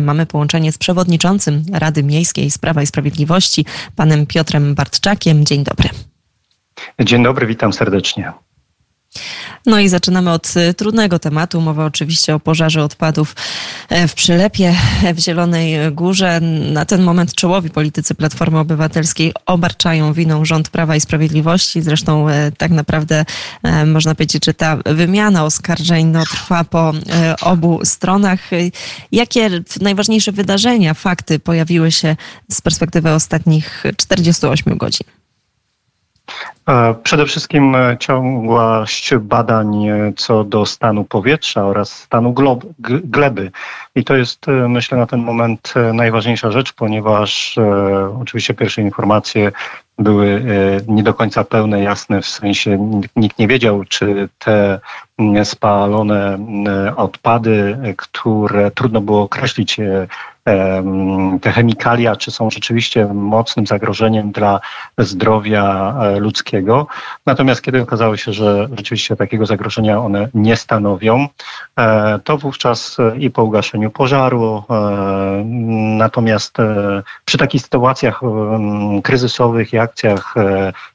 [0.00, 3.64] Mamy połączenie z przewodniczącym Rady Miejskiej Sprawa i Sprawiedliwości,
[3.96, 5.44] panem Piotrem Bartczakiem.
[5.44, 5.88] Dzień dobry.
[7.00, 8.32] Dzień dobry, witam serdecznie.
[9.66, 11.60] No i zaczynamy od y, trudnego tematu.
[11.60, 13.36] Mowa oczywiście o pożarze odpadów
[13.88, 14.74] e, w Przylepie,
[15.14, 16.40] w Zielonej Górze.
[16.72, 21.82] Na ten moment czołowi politycy Platformy Obywatelskiej obarczają winą rząd Prawa i Sprawiedliwości.
[21.82, 23.24] Zresztą e, tak naprawdę
[23.62, 26.92] e, można powiedzieć, że ta wymiana oskarżeń no, trwa po
[27.42, 28.40] obu stronach.
[29.12, 29.50] Jakie
[29.80, 32.16] najważniejsze wydarzenia, fakty pojawiły się
[32.50, 35.19] z perspektywy ostatnich 48 godzin?
[36.68, 42.34] E, przede wszystkim e, ciągłość badań e, co do stanu powietrza oraz stanu
[43.04, 43.50] gleby.
[43.94, 49.52] I to jest, myślę, na ten moment najważniejsza rzecz, ponieważ e, oczywiście pierwsze informacje
[49.98, 50.44] były
[50.88, 54.80] nie do końca pełne, jasne, w sensie nikt nie wiedział, czy te
[55.44, 56.38] spalone
[56.96, 59.76] odpady, które trudno było określić
[61.40, 64.60] te chemikalia, czy są rzeczywiście mocnym zagrożeniem dla
[64.98, 66.86] zdrowia e, ludzkiego.
[67.26, 71.28] Natomiast kiedy okazało się, że rzeczywiście takiego zagrożenia one nie stanowią,
[71.78, 74.62] e, to wówczas e, i po ugaszeniu pożaru,
[75.98, 76.56] natomiast
[77.24, 78.20] przy takich sytuacjach
[79.02, 80.34] kryzysowych i akcjach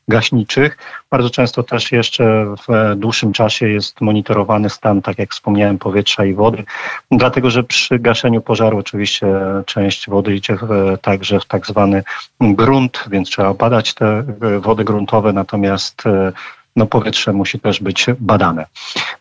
[0.07, 0.77] gaśniczych.
[1.09, 6.33] Bardzo często też jeszcze w dłuższym czasie jest monitorowany stan, tak jak wspomniałem, powietrza i
[6.33, 6.63] wody,
[7.11, 9.27] dlatego że przy gaszeniu pożaru oczywiście
[9.65, 10.57] część wody idzie
[11.01, 12.03] także w tak zwany
[12.41, 14.23] grunt, więc trzeba badać te
[14.59, 16.31] wody gruntowe, natomiast e,
[16.75, 18.65] no powietrze musi też być badane.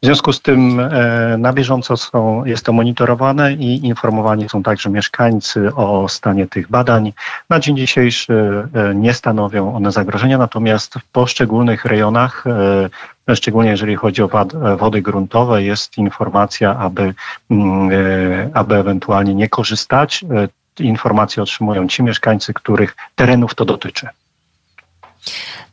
[0.03, 4.91] W związku z tym e, na bieżąco są, jest to monitorowane i informowani są także
[4.91, 7.13] mieszkańcy o stanie tych badań.
[7.51, 13.97] Na dzień dzisiejszy e, nie stanowią one zagrożenia, natomiast w poszczególnych rejonach e, szczególnie jeżeli
[13.97, 14.29] chodzi o
[14.77, 17.15] wody gruntowe, jest informacja, aby,
[17.51, 17.91] mm,
[18.55, 20.25] aby ewentualnie nie korzystać.
[20.79, 24.09] Informacje otrzymują ci mieszkańcy, których terenów to dotyczy.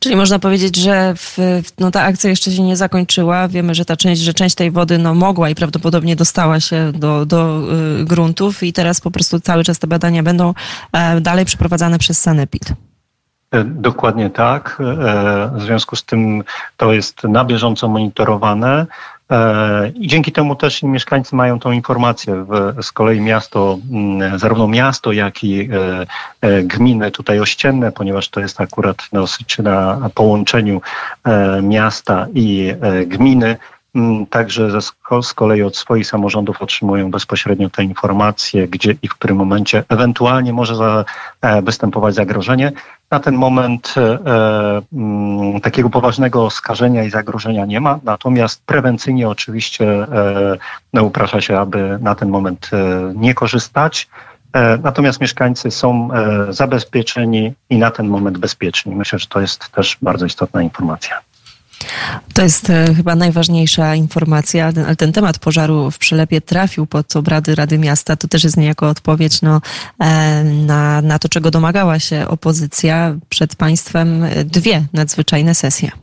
[0.02, 1.38] Czyli można powiedzieć, że w,
[1.78, 3.48] no, ta akcja jeszcze się nie zakończyła.
[3.48, 7.26] Wiemy, że ta część, że część tej wody no, mogła i prawdopodobnie dostała się do,
[7.26, 7.60] do
[8.00, 10.54] y, gruntów i teraz po prostu cały czas te badania będą
[10.92, 12.72] e, dalej przeprowadzane przez Sanepid.
[13.50, 14.78] E, dokładnie tak.
[14.80, 16.44] E, w związku z tym
[16.76, 18.86] to jest na bieżąco monitorowane.
[19.32, 22.46] E, I dzięki temu też mieszkańcy mają tą informację.
[22.82, 25.68] Z kolei miasto, mm, zarówno miasto, jak i
[26.62, 30.80] gminy tutaj ościenne, ponieważ to jest akurat dosyć na połączeniu
[31.62, 32.74] miasta i
[33.06, 33.56] gminy,
[34.30, 34.80] Także
[35.22, 40.52] z kolei od swoich samorządów otrzymują bezpośrednio te informacje, gdzie i w którym momencie ewentualnie
[40.52, 41.04] może
[41.62, 42.72] występować zagrożenie.
[43.10, 49.86] Na ten moment e, mm, takiego poważnego skażenia i zagrożenia nie ma, natomiast prewencyjnie oczywiście
[49.86, 50.56] e,
[50.92, 54.08] no, uprasza się, aby na ten moment e, nie korzystać.
[54.52, 58.96] E, natomiast mieszkańcy są e, zabezpieczeni i na ten moment bezpieczni.
[58.96, 61.20] Myślę, że to jest też bardzo istotna informacja.
[62.34, 67.54] To jest e, chyba najważniejsza informacja, ale ten temat pożaru w Przylepie trafił pod obrady
[67.54, 68.16] Rady Miasta.
[68.16, 69.60] To też jest niejako odpowiedź no,
[69.98, 73.14] e, na, na to, czego domagała się opozycja.
[73.28, 76.01] Przed państwem dwie nadzwyczajne sesje.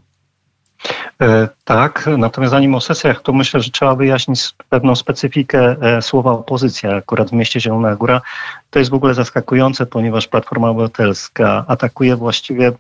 [1.22, 6.96] E, tak, natomiast zanim o sesjach, to myślę, że trzeba wyjaśnić pewną specyfikę słowa opozycja.
[6.96, 8.22] Akurat w mieście Zielona Góra
[8.70, 12.72] to jest w ogóle zaskakujące, ponieważ Platforma Obywatelska atakuje właściwie,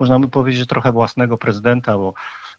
[0.00, 2.14] można by powiedzieć, trochę własnego prezydenta, bo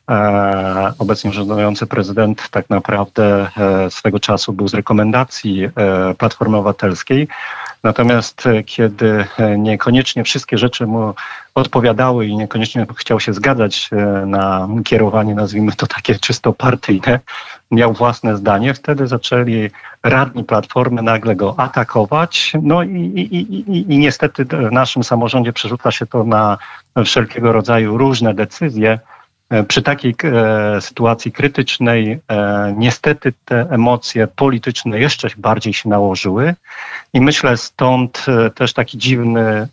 [0.10, 5.70] E, obecnie rządzący prezydent tak naprawdę e, swego czasu był z rekomendacji e,
[6.18, 7.28] Platformy Obywatelskiej.
[7.86, 9.26] Natomiast kiedy
[9.58, 11.14] niekoniecznie wszystkie rzeczy mu
[11.56, 13.90] odpowiadały i niekoniecznie chciał się zgadzać
[14.26, 17.20] na kierowanie, nazwijmy to takie czysto partyjne,
[17.72, 19.70] miał własne zdanie, wtedy zaczęli
[20.04, 22.54] radni Platformy nagle go atakować.
[22.62, 26.58] No i, i, i, i niestety w naszym samorządzie przerzuca się to na
[27.06, 29.15] wszelkiego rodzaju różne decyzje, E,
[29.68, 36.56] przy takiej e, sytuacji krytycznej e, niestety te emocje polityczne jeszcze bardziej się nałożyły
[37.14, 38.26] i myślę stąd
[38.56, 39.68] też taki dziwny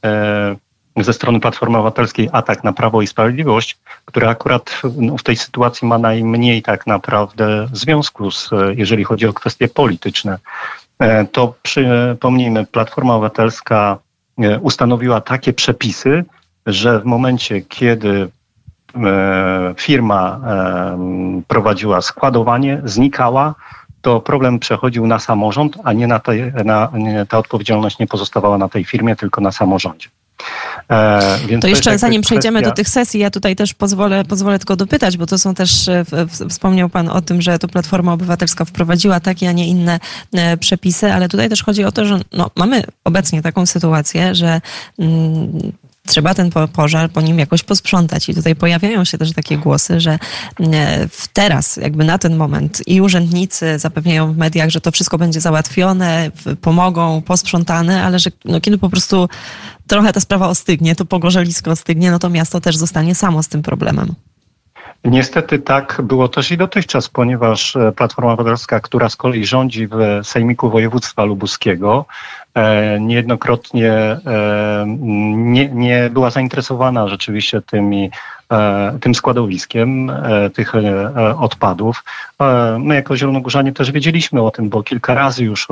[0.97, 5.89] ze strony Platformy Obywatelskiej atak na Prawo i Sprawiedliwość, który akurat no, w tej sytuacji
[5.89, 10.39] ma najmniej tak naprawdę związku z, jeżeli chodzi o kwestie polityczne.
[11.33, 13.99] To przypomnijmy, Platforma Obywatelska
[14.61, 16.25] ustanowiła takie przepisy,
[16.67, 18.42] że w momencie, kiedy E,
[19.77, 23.55] firma e, prowadziła składowanie, znikała,
[24.03, 28.59] to problem przechodził na samorząd, a nie na, tej, na nie, ta odpowiedzialność nie pozostawała
[28.59, 30.09] na tej firmie, tylko na samorządzie.
[30.91, 32.71] E, to jeszcze zanim przejdziemy kwestia...
[32.71, 36.05] do tych sesji, ja tutaj też pozwolę, pozwolę tylko dopytać, bo to są też, e,
[36.49, 40.01] wspomniał Pan o tym, że to Platforma Obywatelska wprowadziła takie, a nie inne
[40.33, 44.61] e, przepisy, ale tutaj też chodzi o to, że no, mamy obecnie taką sytuację, że
[44.99, 45.73] mm,
[46.07, 48.29] trzeba ten pożar po nim jakoś posprzątać.
[48.29, 50.19] I tutaj pojawiają się też takie głosy, że
[50.61, 55.41] e, teraz, jakby na ten moment i urzędnicy zapewniają w mediach, że to wszystko będzie
[55.41, 59.29] załatwione, pomogą, posprzątane, ale że no, kiedy po prostu
[59.87, 63.63] trochę ta sprawa ostygnie, to pogorzelisko ostygnie, no to miasto też zostanie samo z tym
[63.63, 64.15] problemem.
[65.05, 70.21] Niestety tak było też i dotychczas, ponieważ e, Platforma Obywatelska, która z kolei rządzi w
[70.23, 72.05] Sejmiku Województwa Lubuskiego,
[72.55, 74.19] e, niejednokrotnie e,
[75.37, 78.11] nie, nie była zainteresowana rzeczywiście tymi
[79.01, 80.13] tym składowiskiem
[80.55, 80.73] tych
[81.39, 82.05] odpadów.
[82.79, 85.69] My jako Zielonogórzanie też wiedzieliśmy o tym, bo kilka razy już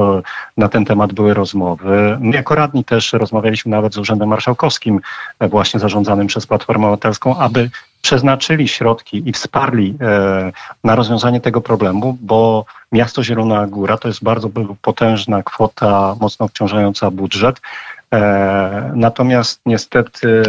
[0.57, 2.19] na ten temat były rozmowy.
[2.21, 5.01] My jako radni też rozmawialiśmy nawet z Urzędem Marszałkowskim,
[5.41, 7.71] właśnie zarządzanym przez Platformę Obywatelską, aby
[8.03, 10.53] przeznaczyli środki i wsparli e,
[10.85, 14.51] na rozwiązanie tego problemu, bo miasto Zielona Góra to jest bardzo
[14.83, 17.61] potężna kwota, mocno obciążająca budżet.
[18.15, 20.43] E, natomiast niestety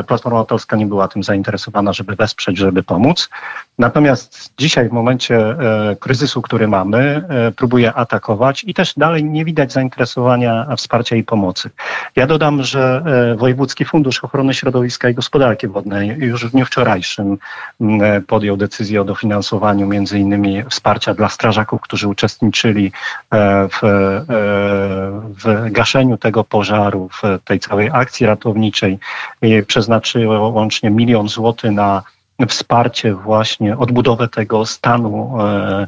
[0.00, 3.28] e, Platforma Obywatelska nie była tym zainteresowana, żeby wesprzeć, żeby pomóc.
[3.78, 7.24] Natomiast dzisiaj w momencie e, kryzysu, który mamy,
[7.56, 11.70] próbuje atakować i też dalej nie widać zainteresowania wsparcia i pomocy.
[12.16, 13.04] Ja dodam, że
[13.36, 17.38] Wojewódzki Fundusz Ochrony Środowiska i Gospodarki Wodnej już w dniu wczorajszym
[18.26, 22.92] podjął decyzję o dofinansowaniu między innymi wsparcia dla strażaków, którzy uczestniczyli
[23.70, 23.78] w,
[25.44, 28.98] w gaszeniu tego pożaru w tej całej akcji ratowniczej
[29.66, 32.02] przeznaczyło łącznie milion złotych na
[32.46, 35.86] wsparcie właśnie odbudowę tego stanu e,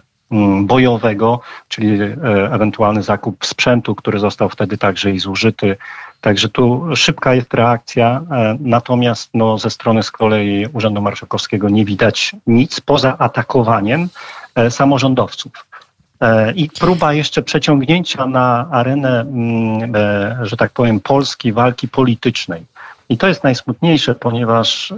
[0.62, 2.16] bojowego, czyli e,
[2.52, 5.76] ewentualny zakup sprzętu, który został wtedy także i zużyty.
[6.20, 11.84] Także tu szybka jest reakcja, e, natomiast no, ze strony z kolei Urzędu Marszałkowskiego nie
[11.84, 14.08] widać nic poza atakowaniem
[14.70, 15.52] samorządowców.
[16.54, 19.26] I próba jeszcze przeciągnięcia na arenę,
[20.42, 22.66] że tak powiem, Polski walki politycznej.
[23.08, 24.92] I to jest najsmutniejsze, ponieważ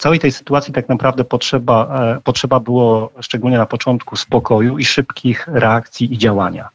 [0.00, 1.88] całej tej sytuacji tak naprawdę potrzeba,
[2.24, 6.68] potrzeba było, szczególnie na początku, spokoju i szybkich reakcji i działania.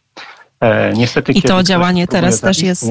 [0.93, 2.89] Niestety, I to działanie teraz też jest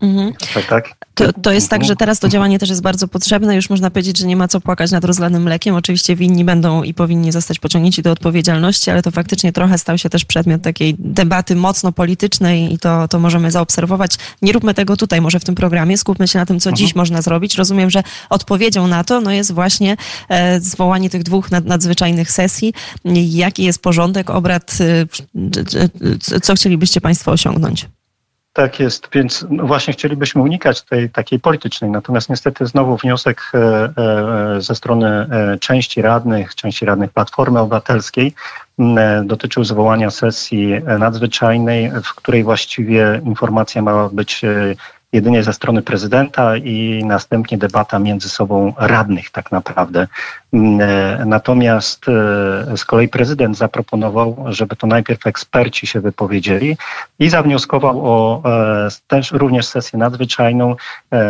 [0.00, 0.32] Mhm.
[0.54, 0.94] Tak, tak.
[1.14, 3.56] To, to jest tak, że teraz to działanie też jest bardzo potrzebne.
[3.56, 5.74] Już można powiedzieć, że nie ma co płakać nad rozlanym mlekiem.
[5.74, 10.10] Oczywiście winni będą i powinni zostać pociągnięci do odpowiedzialności, ale to faktycznie trochę stał się
[10.10, 14.16] też przedmiot takiej debaty mocno politycznej i to, to możemy zaobserwować.
[14.42, 15.98] Nie róbmy tego tutaj, może w tym programie.
[15.98, 16.76] Skupmy się na tym, co mhm.
[16.86, 17.54] dziś można zrobić.
[17.54, 19.96] Rozumiem, że odpowiedzią na to no jest właśnie
[20.28, 22.74] e, zwołanie tych dwóch nad, nadzwyczajnych sesji.
[23.14, 24.78] Jaki jest porządek obrad?
[26.30, 27.86] E, co chcielibyście Państwo osiągnąć?
[28.56, 33.58] Tak jest, więc właśnie chcielibyśmy unikać tej takiej politycznej, natomiast niestety znowu wniosek e,
[34.56, 38.34] e, ze strony e, części radnych, części radnych Platformy Obywatelskiej
[39.24, 44.42] dotyczył zwołania sesji nadzwyczajnej, w której właściwie informacja mała być
[45.16, 50.06] jedynie ze strony prezydenta i następnie debata między sobą radnych tak naprawdę.
[50.52, 52.12] Mm, e, natomiast e,
[52.76, 56.76] z kolei prezydent zaproponował, żeby to najpierw eksperci się wypowiedzieli
[57.18, 60.76] i zawnioskował o e, też również sesję nadzwyczajną,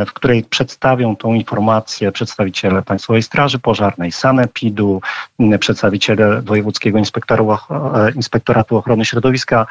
[0.06, 5.00] w której przedstawią tą informację przedstawiciele Państwowej Straży Pożarnej, Sanepidu,
[5.60, 6.98] przedstawiciele Wojewódzkiego
[8.14, 9.66] Inspektoratu Ochrony Środowiska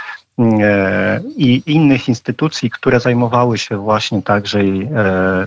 [1.38, 4.60] i innych instytucji, które zajmowały się właśnie także,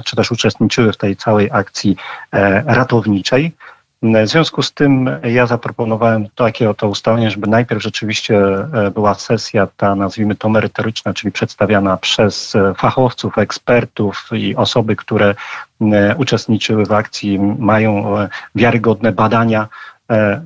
[0.05, 1.97] czy też uczestniczyły w tej całej akcji
[2.65, 3.53] ratowniczej.
[4.03, 9.69] W związku z tym ja zaproponowałem takie oto ustalenie, żeby najpierw rzeczywiście e, była sesja
[9.77, 15.35] ta, nazwijmy to merytoryczna, czyli przedstawiana przez e, fachowców, ekspertów i osoby, które
[15.81, 18.17] e, uczestniczyły w akcji, mają
[18.55, 19.69] wiarygodne badania.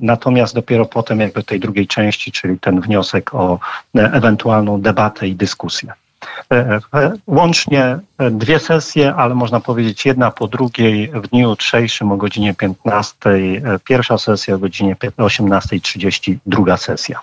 [0.01, 3.59] Natomiast dopiero potem jakby tej drugiej części, czyli ten wniosek o
[3.95, 5.93] ewentualną debatę i dyskusję.
[6.51, 7.99] E, e, łącznie
[8.31, 13.15] dwie sesje, ale można powiedzieć jedna po drugiej w dniu jutrzejszym o godzinie 15.
[13.29, 17.19] E, pierwsza sesja o godzinie 18.30, druga sesja.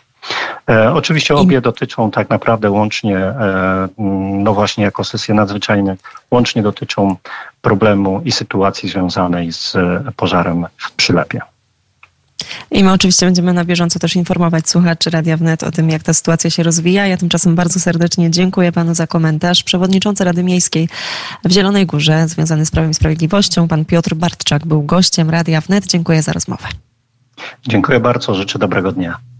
[0.94, 3.35] oczywiście obie dotyczą tak naprawdę łącznie,
[4.44, 5.97] no właśnie jako sesje nadzwyczajne,
[6.30, 7.16] łącznie dotyczą
[7.62, 9.76] problemu i sytuacji związanej z
[10.16, 11.40] pożarem w Przylepie.
[12.70, 16.14] I my oczywiście będziemy na bieżąco też informować słuchaczy Radia Wnet o tym, jak ta
[16.14, 17.06] sytuacja się rozwija.
[17.06, 19.62] Ja tymczasem bardzo serdecznie dziękuję panu za komentarz.
[19.62, 20.88] Przewodniczący Rady Miejskiej
[21.44, 25.86] w Zielonej Górze, związany z Prawem i Sprawiedliwością, pan Piotr Bartczak był gościem Radia Wnet.
[25.86, 26.68] Dziękuję za rozmowę.
[27.68, 29.30] Dziękuję bardzo, życzę dobrego dnia.